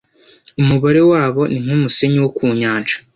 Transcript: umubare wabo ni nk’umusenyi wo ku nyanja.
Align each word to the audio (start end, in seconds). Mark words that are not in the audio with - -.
umubare 0.61 1.01
wabo 1.11 1.41
ni 1.49 1.59
nk’umusenyi 1.63 2.17
wo 2.23 2.29
ku 2.37 2.43
nyanja. 2.59 2.95